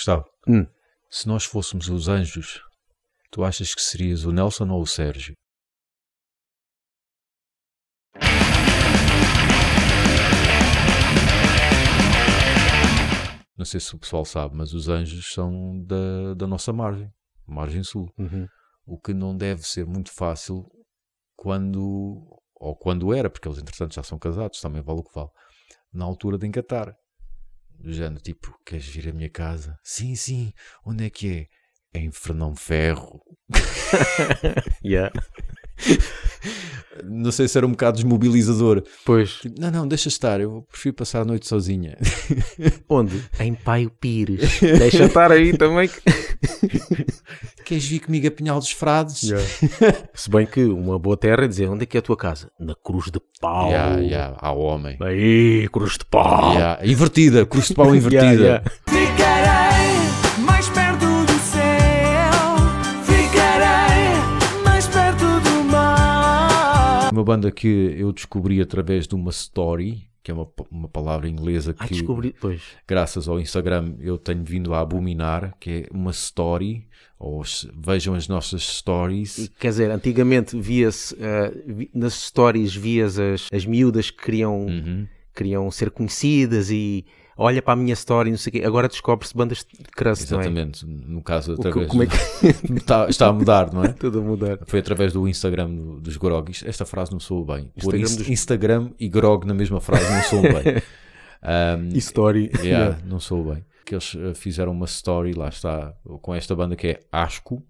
[0.00, 0.66] Gustavo, Hum.
[1.10, 2.62] se nós fôssemos os anjos,
[3.30, 5.34] tu achas que serias o Nelson ou o Sérgio?
[13.58, 17.12] Não sei se o pessoal sabe, mas os anjos são da, da nossa margem,
[17.46, 18.10] margem sul.
[18.18, 18.46] Uhum.
[18.86, 20.64] O que não deve ser muito fácil
[21.36, 25.28] quando, ou quando era, porque eles entretanto já são casados, também vale o que vale,
[25.92, 26.96] na altura de encatar.
[27.82, 29.76] Do género, tipo, queres vir à minha casa?
[29.82, 30.52] Sim, sim,
[30.84, 31.48] onde é que
[31.94, 31.98] é?
[31.98, 33.20] Em Fernão Ferro.
[34.84, 35.12] Yeah.
[37.04, 38.82] Não sei se era um bocado desmobilizador.
[39.04, 41.96] Pois, Não, não, deixa estar, eu prefiro passar a noite sozinha.
[42.88, 43.22] onde?
[43.40, 44.60] Em Paio Pires.
[44.60, 45.88] Deixa estar aí também.
[47.70, 49.30] Que- Queres vir comigo a Pinhal dos Frades?
[50.14, 52.50] Se bem que uma boa terra é dizer onde é que é a tua casa?
[52.58, 53.68] Na Cruz de Pau.
[53.68, 54.96] Yeah, yeah, ao homem.
[55.00, 56.52] Aí, Cruz de Pau.
[56.52, 58.24] Yeah, Invertida, cruz de pau invertida.
[58.24, 58.64] Yeah, yeah.
[58.86, 62.40] Ficarei mais perto do céu,
[63.04, 67.10] ficarei mais perto do mar.
[67.12, 71.72] Uma banda que eu descobri através de uma story, que é uma, uma palavra inglesa
[71.72, 72.34] que, descobri.
[72.40, 72.60] Pois.
[72.86, 76.86] graças ao Instagram, eu tenho vindo a abominar, que é uma story,
[77.20, 77.42] ou
[77.76, 79.50] vejam as nossas stories.
[79.60, 81.14] Quer dizer, antigamente via-se,
[81.66, 85.06] vi- nas stories vias as, as miúdas que queriam, Uhum.
[85.34, 87.04] queriam ser conhecidas e
[87.36, 88.62] olha para a minha story, não sei o quê.
[88.66, 90.34] Agora descobre-se bandas de crust, é?
[90.34, 92.16] Exatamente, no caso, O que- através como é que
[92.74, 93.88] está, está a mudar, não é?
[93.92, 94.58] tudo a mudar?
[94.66, 96.62] Foi através do Instagram do- dos Grogis.
[96.66, 97.64] Esta frase não soou bem.
[97.78, 100.82] Por Instagram ins- dos- Instagram e Grog na mesma frase não soou bem.
[101.42, 102.50] Um, E story.
[102.62, 103.64] Yeah, não sou bem.
[103.84, 107.62] Que eles eh, fizeram uma story, lá está, com esta banda que é Asco,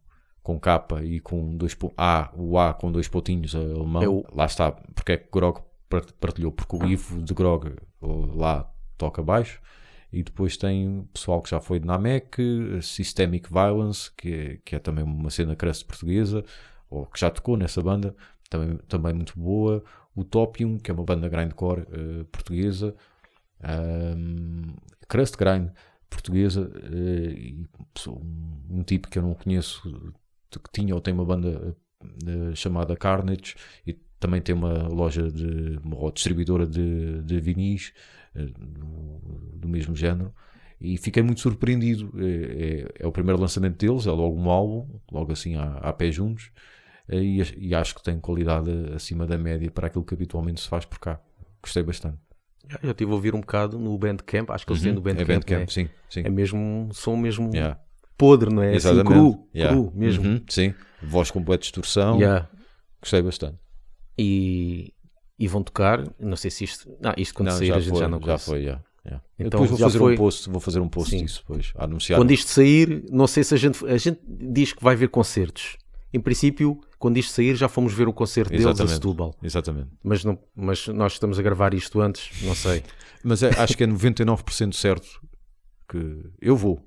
[0.43, 4.03] com capa e com dois A, o A com dois pontinhos alemão.
[4.19, 7.77] O- Lá está, porque é que Grog par- partilhou, porque o Ivo de Grog eh,
[8.35, 9.61] lá toca baixo.
[10.13, 14.79] E depois tem pessoal que já foi de Namek, Systemic Violence, que é, que é
[14.81, 16.45] também uma cena crust portuguesa,
[16.91, 18.17] ou que já tocou nessa banda,
[18.49, 19.85] também, também muito boa.
[20.17, 22.97] O Topium, que é uma banda grindcore eh, portuguesa,
[23.63, 24.63] um,
[25.09, 25.71] crust grind
[26.11, 27.67] portuguesa eh, e
[28.09, 30.13] um, um tipo que eu não conheço
[30.51, 31.77] que tinha ou tem uma banda
[32.27, 33.55] eh, chamada Carnage
[33.87, 37.93] e também tem uma loja de ou distribuidora de, de vinis
[38.35, 39.19] eh, do,
[39.57, 40.35] do mesmo género.
[40.81, 42.11] E fiquei muito surpreendido.
[42.19, 45.93] É, é- é o primeiro lançamento deles é logo um álbum logo assim a, a
[45.93, 46.51] pé juntos
[47.09, 50.99] e acho que tem qualidade acima da média para aquilo que habitualmente se faz por
[50.99, 51.21] cá.
[51.63, 52.19] Gostei bastante
[52.69, 55.05] Já, já estive a ouvir um bocado no Bandcamp, acho que eles têm no Uhum,
[55.05, 55.31] Bandcamp.
[55.31, 55.67] é Bandcamp, né?
[55.69, 56.21] sim, sim.
[56.25, 57.79] É mesmo som mesmo Yeah.
[58.17, 58.69] podre, não é?
[58.77, 59.07] Assim, Exatamente.
[59.09, 59.77] cru, Yeah.
[59.77, 60.25] cru mesmo.
[60.25, 62.19] Uhum, sim, voz com boa distorção.
[62.19, 62.49] Yeah.
[63.01, 63.57] Gostei bastante.
[64.19, 64.93] E,
[65.39, 66.89] e vão tocar, não sei se isto.
[67.01, 68.45] Não, isto quando sair a gente foi, já não já conhece.
[68.45, 69.25] foi, yeah, yeah.
[69.39, 71.25] Eu Então, depois vou já fazer foi- um post, vou fazer um post Sim.
[71.25, 72.19] disso depois, anunciar.
[72.21, 73.85] Quando isto sair, não sei se a gente.
[73.87, 75.77] A gente diz que vai ver concertos.
[76.13, 78.95] Em princípio, quando isto sair, já fomos ver o concerto deles a Exatamente.
[78.95, 79.35] Setúbal.
[79.43, 79.89] Exatamente.
[80.03, 82.83] Mas, não, mas nós estamos a gravar isto antes, não sei.
[83.23, 85.21] Mas é- acho que é 99% certo
[85.87, 86.83] que eu vou.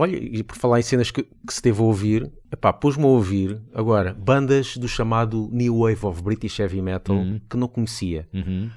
[0.00, 3.08] Olha, e por falar em cenas que, que se teve a ouvir, epá, pôs-me a
[3.08, 7.16] ouvir agora bandas do chamado New Wave of British Heavy Metal
[7.48, 8.26] que não conhecia.
[8.32, 8.70] Uhum.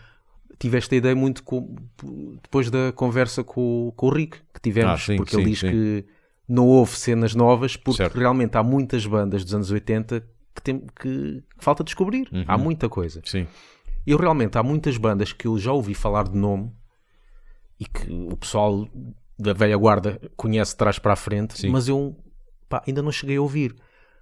[0.60, 1.76] Tive esta ideia muito com-
[2.42, 5.50] depois da conversa com, o- com o Rick que tivemos, Ah, sim, porque ele sim,
[5.52, 5.70] diz sim.
[5.72, 6.06] que
[6.48, 8.18] não houve cenas novas, porque Certo.
[8.20, 10.22] realmente há muitas bandas dos anos 80
[10.54, 12.28] que, tem, que, que falta descobrir.
[12.34, 12.44] Uhum.
[12.48, 13.22] Há muita coisa.
[13.24, 13.48] Sim.
[14.06, 16.70] Eu realmente há muitas bandas que eu já ouvi falar de nome
[17.80, 18.88] e que o pessoal
[19.38, 21.70] da velha guarda conhece de trás para a frente, Sim.
[21.70, 22.16] mas eu
[22.70, 23.76] pá, ainda não cheguei a ouvir.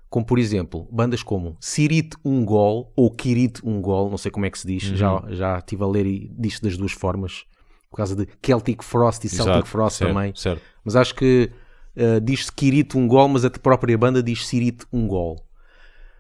[0.10, 4.60] Como por exemplo, bandas como Sirit Ungol ou Kirit Ungol, não sei como é que
[4.60, 7.46] se diz, já, já estive a ler e diz das duas formas.
[7.90, 10.34] por causa de Celtic Frost e Celtic Exato, Frost certo, também.
[10.36, 10.62] Certo.
[10.84, 11.52] Mas acho que
[11.96, 15.46] uh, diz-se Kirit Ungol, mas a própria banda diz Sirit Ungol.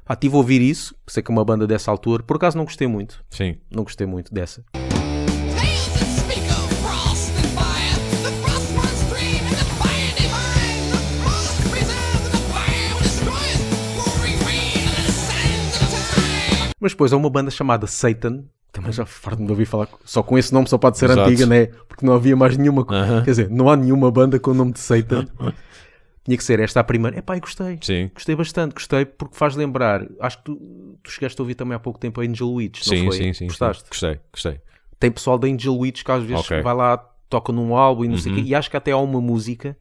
[0.05, 2.23] Ah, tive a ouvir isso, sei que é uma banda dessa altura.
[2.23, 3.23] Por acaso não gostei muito.
[3.29, 3.57] Sim.
[3.69, 4.63] Não gostei muito dessa.
[16.81, 18.43] Mas depois há uma banda chamada Satan.
[18.71, 19.87] Também já farto de ouvir falar.
[20.03, 21.29] Só com esse nome só pode ser Exato.
[21.29, 21.67] antiga, né?
[21.87, 22.85] Porque não havia mais nenhuma.
[22.89, 23.23] Aham.
[23.23, 25.27] Quer dizer, não há nenhuma banda com o nome de Satan.
[26.23, 27.17] Tinha que ser esta a primeira.
[27.19, 27.77] Epá, e gostei.
[27.81, 28.09] Sim.
[28.13, 30.07] Gostei bastante, gostei porque faz lembrar.
[30.19, 32.95] Acho que tu, tu chegaste a ouvir também há pouco tempo a Angel Witch, não
[32.95, 33.17] Sim, foi?
[33.17, 33.47] sim, sim, sim.
[33.47, 33.89] Gostaste?
[33.89, 34.61] Gostei, gostei.
[34.99, 36.57] Tem pessoal da Angel Witch que às vezes Ok.
[36.57, 36.63] Uhum.
[36.63, 36.97] vai lá,
[37.29, 38.41] toca num álbum e não sei o quê.
[38.41, 39.75] E acho que até há uma música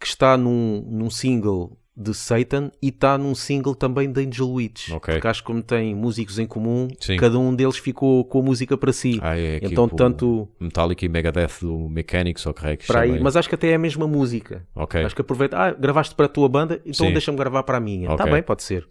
[0.00, 4.90] que está num, num single de Satan e está num single também da Angel Witch.
[4.90, 5.14] Ok.
[5.14, 7.16] Porque acho que como tem músicos em comum, Sim.
[7.16, 9.20] cada um deles ficou com a música para si.
[9.22, 13.00] Ah, é então, tipo tanto Metallica e Megadeth do Mechanics, ou que é que para
[13.00, 14.66] aí, mas acho que até é a mesma música.
[14.74, 17.80] Ok, Acho que aproveita, ah, gravaste para a tua banda, então deixa-me gravar para a
[17.80, 18.10] minha.
[18.10, 18.88] Está bem, pode ser.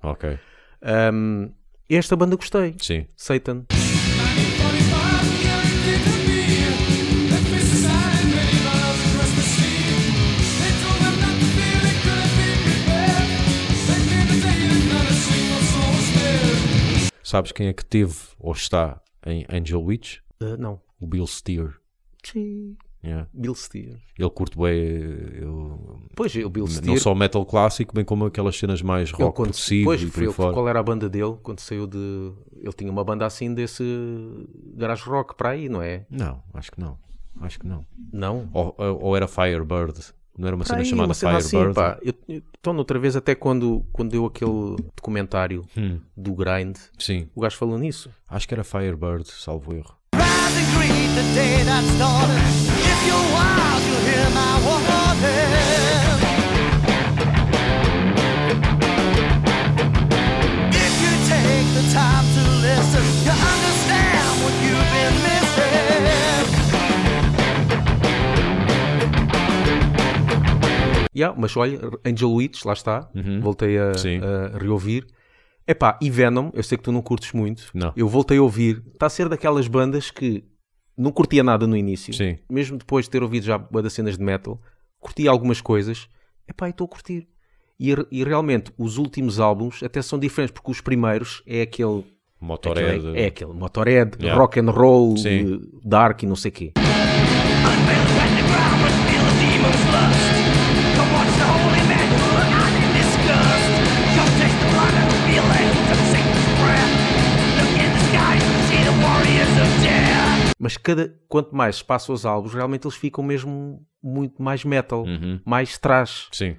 [0.81, 1.49] Ahm,
[1.89, 2.75] esta banda gostei.
[2.79, 3.05] Sim.
[3.15, 3.65] Satan.
[17.33, 20.19] Sabes quem é que teve ou está em Angel Witch?
[20.39, 20.79] Ah, não.
[20.99, 21.73] O Bill Steer.
[22.23, 22.77] Sim.
[23.03, 23.27] Yeah.
[23.33, 23.99] Bill Steer.
[24.19, 25.47] Ele curte bem ele-
[26.15, 26.85] Pois, o Bill Steer.
[26.85, 29.51] não só metal clássico, bem como aquelas cenas mais ele rock quando-
[29.83, 31.97] pois, e por ele- qual era a banda dele quando saiu de.
[32.55, 33.83] Ele tinha uma banda assim desse
[34.75, 36.05] garage rock para aí, não é?
[36.11, 36.99] Não, acho que não.
[37.41, 37.83] Acho que não.
[38.11, 38.47] Não.
[38.53, 40.13] Ou, ou era Firebird.
[40.37, 41.75] Não era uma cena aí, chamada uma cena assim, Firebird?
[41.75, 41.97] pá.
[42.01, 47.27] Eu, eu, então, outra vez, até quando, quando deu aquele documentário Hum, do Grind, sim,
[47.35, 48.09] o gajo falou nisso.
[48.29, 49.95] acho que era Firebird, salvo erro.
[50.15, 50.63] Rise
[71.23, 73.09] Yeah, mas olha, Angel Witch, lá está.
[73.41, 74.55] Voltei a, Uhum.
[74.55, 75.05] A reouvir.
[75.65, 77.69] Epá, e Venom, eu sei que tu não curtes muito.
[77.73, 77.93] Não.
[77.95, 78.83] Eu voltei a ouvir.
[78.93, 80.43] Está a ser daquelas bandas que
[80.97, 82.13] não curtia nada no início.
[82.13, 82.37] Sim.
[82.49, 84.59] Mesmo depois de ter ouvido já das cenas de metal,
[84.99, 86.07] curtia algumas coisas.
[86.47, 87.27] Epá, e estou a curtir.
[87.79, 92.03] E, e realmente, os últimos álbuns até são diferentes, porque os primeiros é aquele...
[92.41, 92.97] Motorhead.
[93.07, 94.39] aquele- é, aquele Motorhead, Yeah.
[94.39, 95.61] rock and roll, Sim.
[95.83, 96.73] dark e não sei o quê.
[110.63, 115.03] Mas cada, quanto mais se passa os álbuns, realmente eles ficam mesmo muito mais metal,
[115.03, 115.37] Uhum.
[115.45, 116.29] mais trash.
[116.31, 116.55] Sim.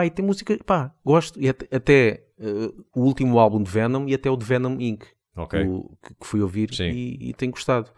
[0.00, 1.38] Epá, e tem música, pá, gosto.
[1.40, 5.04] E até, até, eh, o último álbum de Venom e até o de Venom Inc.
[5.36, 5.62] Ok.
[5.66, 6.90] o- que, que fui ouvir Sim.
[6.90, 7.90] e, e tenho gostado.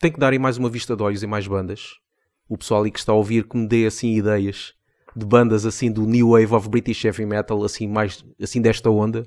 [0.00, 1.90] Tem que dar aí mais uma vista de olhos em mais bandas.
[2.48, 4.74] O pessoal aí que está a ouvir que me dê assim ideias
[5.16, 9.26] de bandas assim do New Wave of British Heavy Metal, assim mais assim desta onda,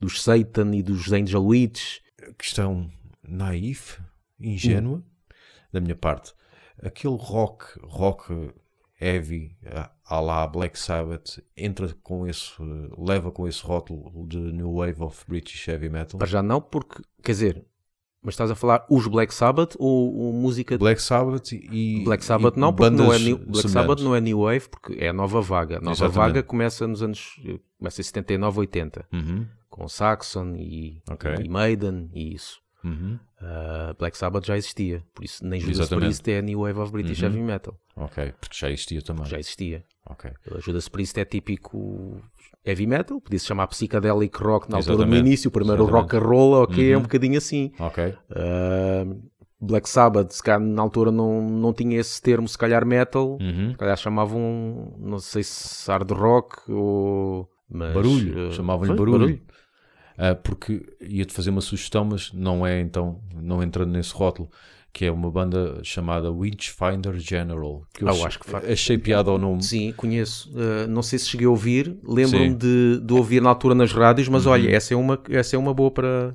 [0.00, 1.98] dos Satan e dos Angel Witch.
[2.38, 2.90] Questão
[3.26, 3.98] naif,
[4.38, 5.02] ingênua,
[5.72, 6.32] da minha parte.
[6.82, 8.52] Aquele rock, rock
[9.00, 12.50] heavy, à- à lá Black Sabbath, entra com esse,
[12.96, 16.18] leva com esse rótulo de New Wave of British Heavy Metal.
[16.18, 17.64] Para já não, porque, quer dizer,
[18.26, 22.24] mas estás a falar os Black Sabbath ou, ou música de Black Sabbath e Black
[22.24, 23.68] Sabbath e não, porque não é new, Black.
[23.70, 25.76] Sabbath não é New Wave, porque é a nova vaga.
[25.78, 26.16] A nova Exatamente.
[26.16, 27.40] vaga começa nos anos
[27.78, 31.30] começa em 79, 80, Uhum, com Saxon e, Ok.
[31.42, 32.60] e Maiden e isso.
[32.84, 33.18] uhum.
[33.40, 35.90] Uh, Black Sabbath já existia, por isso nem Judas.
[35.90, 35.98] Uhum.
[35.98, 39.24] Priest é a New Wave of British Heavy Metal, Ok, porque já existia também.
[39.26, 39.84] já existia.
[40.50, 42.20] O Judas Priest é típico
[42.64, 45.20] heavy metal, podia-se chamar psychedelic rock na altura Exatamente.
[45.26, 46.12] início, o primeiro Exatamente.
[46.12, 47.02] rock and roll, ok, é um Uhum.
[47.02, 47.72] bocadinho assim.
[47.78, 48.14] Ok.
[48.30, 49.22] Uh,
[49.60, 53.70] Black Sabbath, se calhar na altura não, não tinha esse termo, se calhar metal, Uhum.
[53.70, 57.48] se calhar chamavam, não sei se hard rock ou...
[57.68, 59.40] Mas, Barulho, eh, chamavam-lhe foi, barulho.
[60.18, 64.48] Ah, porque ia-te fazer uma sugestão, mas não é então, não entrando nesse rótulo,
[64.96, 67.82] que é uma banda chamada Witchfinder General.
[67.92, 69.62] Que eu Ah, eu ach- acho que fa- achei piada ao nome.
[69.62, 70.50] Sim, conheço.
[70.52, 71.98] Uh, não sei se cheguei a ouvir.
[72.02, 72.48] Lembro-me.
[72.48, 72.56] Uhum.
[72.56, 75.74] de, de ouvir na altura nas rádios, mas olha, essa é uma, essa é uma
[75.74, 76.34] boa para,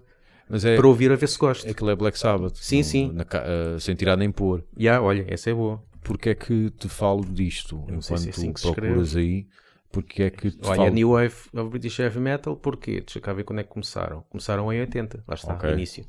[0.64, 1.68] é, para ouvir a ver se gosto.
[1.68, 2.54] é que é Black Sabbath.
[2.58, 3.12] Sim, não- sim.
[3.14, 4.64] na ah, sem tirar nem pôr.
[4.78, 5.82] Já, olha, essa é boa.
[6.04, 9.48] Porque é que te falo disto sei enquanto se é assim procuras aí?
[9.92, 10.90] Porque é que te Olha, falo...
[10.92, 13.02] New Wave of British Heavy Metal, porquê?
[13.02, 14.24] Deixa cá ver quando é que começaram.
[14.30, 15.72] Começaram em 80, lá está, Ok.
[15.72, 16.06] início.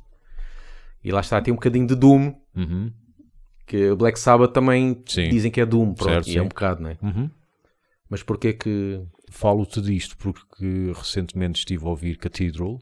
[1.03, 2.91] E lá está, tem um bocadinho de Doom, Uhum,
[3.65, 5.29] que o Black Sabbath também Sim.
[5.29, 6.49] dizem que é Doom, pronto, Certo, e é um sim.
[6.49, 6.97] bocado, não é?
[7.01, 7.29] uhum.
[8.09, 9.01] Mas porquê que...
[9.31, 12.79] Falo-te disto porque recentemente estive a ouvir Cathedral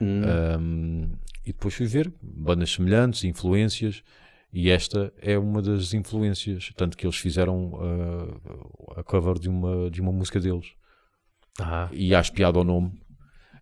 [0.00, 0.22] Hum,
[0.58, 1.12] um,
[1.44, 4.02] e depois fui ver bandas semelhantes, influências,
[4.52, 9.90] e esta é uma das influências, tanto que eles fizeram uh, a cover de uma,
[9.90, 10.72] de uma música deles.
[11.60, 12.92] ah, E acho piada ao nome.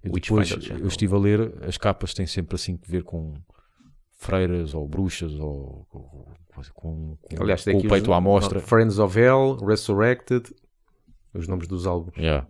[0.04, 3.35] E depois eu estive a ler, as capas têm sempre assim que ver com
[4.20, 6.28] freiras ou bruxas ou com,
[6.74, 8.60] com, com, aliás, com o peito os- à mostra.
[8.60, 10.44] Friends of Hell, Resurrected,
[11.34, 12.14] os nomes dos álbuns.
[12.16, 12.46] Yeah.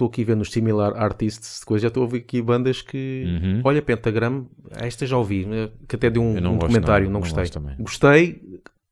[0.00, 3.24] Estou aqui vendo os similar artists, depois já estou a ouvir aqui bandas que.
[3.26, 3.60] Uhum.
[3.62, 7.14] Olha, Pentagram, esta já ouvi, né, que até deu um, Eu um gosto comentário, não,
[7.14, 7.44] não gostei.
[7.78, 8.42] Gostei,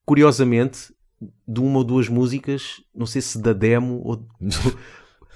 [0.05, 0.93] curiosamente,
[1.47, 4.27] de uma ou duas músicas, não sei se da demo ou.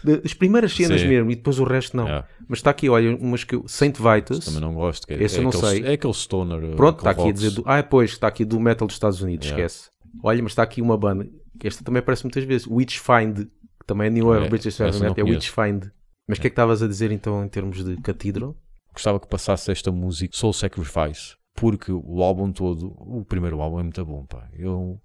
[0.05, 1.09] das primeiras cenas Sim.
[1.09, 2.05] mesmo, e depois o resto não.
[2.05, 2.29] Yeah.
[2.47, 3.65] Mas está aqui, olha, umas que eu.
[3.67, 4.45] Saint Vitus.
[4.45, 5.07] Também não gosto.
[5.07, 5.85] Que é, Esse eu é não aquele, sei.
[5.85, 6.77] É aquele stoner.
[6.77, 7.51] Pronto, está aqui a dizer.
[7.53, 9.65] Do, ah, pois, está aqui do metal dos Estados Unidos, Yeah.
[9.65, 9.91] esquece.
[10.23, 11.27] Olha, mas está aqui uma banda,
[11.59, 13.49] que esta também aparece muitas vezes, Witchfind,
[13.83, 15.31] que também é New Wave É, British Metal, é conheço.
[15.31, 15.91] Witchfind.
[16.27, 18.57] Mas o que é que estavas a dizer então em termos de Cathedral?
[18.93, 21.37] Gostava que passasse esta música Soul Sacrifice.
[21.55, 24.49] Porque o álbum todo, o primeiro álbum é muito bom, pá.
[24.53, 25.01] Eu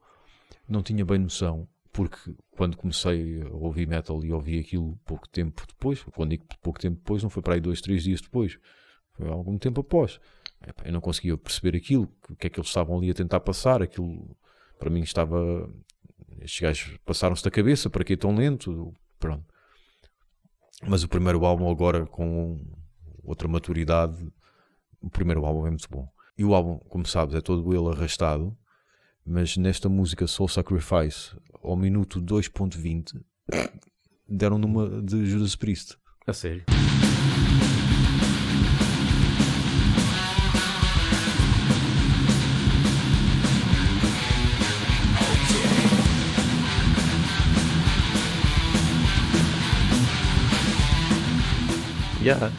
[0.67, 1.67] não tinha bem noção.
[1.91, 6.79] Porque quando comecei a ouvir metal e ouvi aquilo pouco tempo depois, quando digo pouco
[6.79, 8.59] tempo depois, não foi para aí dois, três dias depois,
[9.13, 10.19] foi algum tempo após.
[10.65, 13.39] Epá, Eu não conseguia perceber aquilo, o que é que eles estavam ali a tentar
[13.39, 13.81] passar.
[13.81, 14.37] Aquilo
[14.77, 15.67] para mim estava.
[16.41, 18.93] Estes gajos passaram-se da cabeça, para que tão lento?
[19.19, 19.45] Pronto.
[20.87, 22.59] Mas o primeiro álbum, agora com
[23.23, 24.27] outra maturidade,
[25.01, 26.07] o primeiro álbum é muito bom.
[26.37, 28.55] E o álbum, como sabes, é todo ele arrastado,
[29.25, 33.21] mas nesta música Soul Sacrifice, ao minuto 2.20,
[34.27, 35.97] deram numa de Judas Priest.
[36.25, 36.63] A sério?
[52.27, 52.51] Yeah.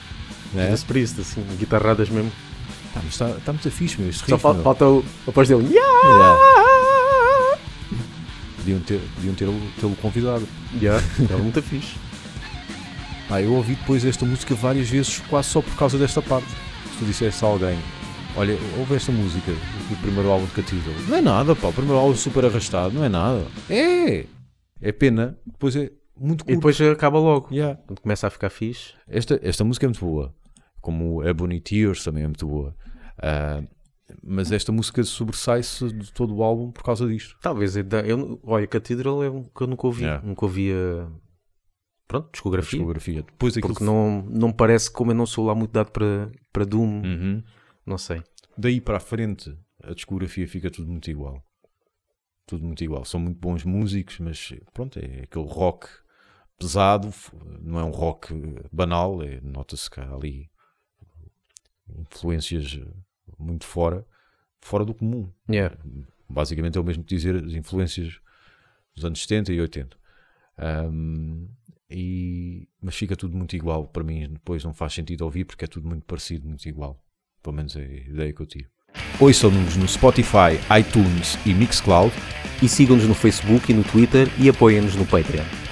[0.56, 0.64] É?
[0.66, 2.30] Judas Priest, assim, guitarradas mesmo.
[2.94, 4.62] Pá, mas está, está muito fixe, meu, este Só riff, fal- meu.
[4.62, 5.68] falta o, a voz dele.
[5.72, 6.08] Yeah!
[6.08, 7.58] Yeah.
[8.56, 9.00] Podiam ter-
[9.36, 10.46] ter- tê-lo convidado.
[10.80, 11.96] Yeah, era muito fixe.
[13.30, 16.48] Ah, eu ouvi depois esta música várias vezes, quase só por causa desta parte.
[16.92, 17.78] Se tu dissesse a alguém,
[18.36, 20.94] olha, ouve esta música do primeiro álbum de Cathedral.
[21.08, 23.46] Não é nada, pá, o primeiro álbum super arrastado, não é nada.
[23.68, 24.24] É!
[24.80, 26.56] É pena, depois é muito E curto.
[26.56, 27.48] depois acaba logo.
[27.52, 27.80] Yeah.
[27.86, 28.94] Quando começa a ficar fixe.
[29.06, 30.34] Esta, esta música é muito boa,
[30.80, 32.74] como o Ebony Tears também é muito boa.
[33.22, 33.62] Ah,
[34.22, 37.36] mas esta música sobressai-se de todo o álbum por causa disto.
[37.42, 37.76] Talvez.
[37.76, 40.04] Eu, eu, olha, Cathedral é um que eu nunca ouvi.
[40.04, 40.26] Yeah.
[40.26, 41.08] Nunca ouvi a.
[42.06, 42.78] Pronto, discografia.
[42.78, 43.22] discografia.
[43.22, 47.02] Depois Porque não, não parece, como eu não sou lá muito dado para, para Doom,
[47.04, 47.42] Uhum.
[47.84, 48.22] não sei.
[48.56, 51.42] Daí para a frente, a discografia fica tudo muito igual.
[52.46, 53.04] Tudo muito igual.
[53.04, 55.86] São muito bons músicos, mas pronto, é aquele rock
[56.58, 57.12] pesado,
[57.60, 58.34] não é um rock
[58.72, 60.50] banal, é, nota-se que há ali
[61.96, 62.80] influências
[63.38, 64.04] muito fora,
[64.60, 65.30] fora do comum.
[65.48, 65.76] Yeah.
[66.28, 68.20] Basicamente é o mesmo que dizer as influências
[68.94, 69.96] dos anos 70 e 80.
[70.58, 71.46] Ahm,
[71.90, 73.86] e, mas fica tudo muito igual.
[73.86, 77.02] Para mim, depois não faz sentido ouvir porque é tudo muito parecido, muito igual.
[77.42, 78.68] Pelo menos é a ideia que eu tiro.
[79.20, 82.12] Ouçam-nos no Spotify, iTunes e Mixcloud.
[82.60, 85.67] E sigam-nos no Facebook e no Twitter e apoiem-nos no Patreon.